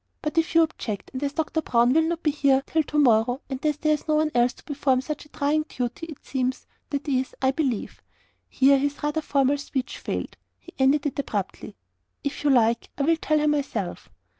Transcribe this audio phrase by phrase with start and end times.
[0.23, 3.39] But if you object, and as Doctor Brown will not be here till to morrow
[3.51, 6.65] and as there is no one else to perform such a trying duty it seems
[6.89, 8.01] that is, I believe"
[8.49, 10.37] here his rather formal speech failed.
[10.57, 11.75] He ended it abruptly
[12.23, 14.09] "If you like I will tell her myself."